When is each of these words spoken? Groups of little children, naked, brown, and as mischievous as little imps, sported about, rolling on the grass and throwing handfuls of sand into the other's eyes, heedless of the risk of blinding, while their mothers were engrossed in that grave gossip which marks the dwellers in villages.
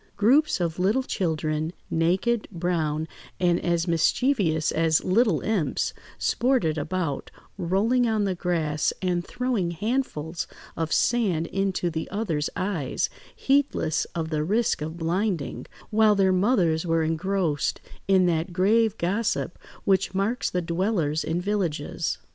Groups 0.17 0.59
of 0.59 0.79
little 0.79 1.03
children, 1.03 1.73
naked, 1.91 2.47
brown, 2.51 3.07
and 3.39 3.63
as 3.63 3.87
mischievous 3.87 4.71
as 4.71 5.03
little 5.03 5.41
imps, 5.41 5.93
sported 6.17 6.75
about, 6.75 7.29
rolling 7.55 8.07
on 8.07 8.23
the 8.23 8.33
grass 8.33 8.91
and 9.03 9.23
throwing 9.23 9.69
handfuls 9.69 10.47
of 10.75 10.91
sand 10.91 11.45
into 11.45 11.91
the 11.91 12.09
other's 12.09 12.49
eyes, 12.55 13.11
heedless 13.35 14.05
of 14.15 14.29
the 14.31 14.43
risk 14.43 14.81
of 14.81 14.97
blinding, 14.97 15.67
while 15.91 16.15
their 16.15 16.33
mothers 16.33 16.83
were 16.83 17.03
engrossed 17.03 17.79
in 18.07 18.25
that 18.25 18.51
grave 18.51 18.97
gossip 18.97 19.59
which 19.83 20.15
marks 20.15 20.49
the 20.49 20.63
dwellers 20.63 21.23
in 21.23 21.39
villages. 21.39 22.17